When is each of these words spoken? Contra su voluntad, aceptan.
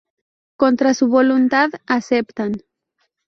Contra 0.57 0.95
su 0.95 1.07
voluntad, 1.09 1.69
aceptan. 1.85 2.53